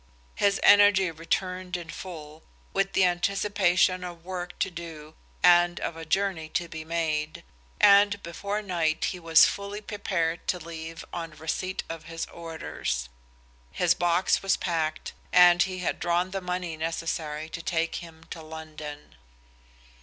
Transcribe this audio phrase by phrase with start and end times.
[0.33, 2.41] His energy returned in full,
[2.73, 7.43] with the anticipation of work to do and of a journey to be made,
[7.79, 13.09] and before night he was fully prepared to leave on receipt of his orders.
[13.71, 18.41] His box was packed, and he had drawn the money necessary to take him to
[18.41, 19.13] London.